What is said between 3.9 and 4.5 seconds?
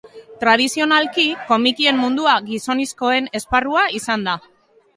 izan da.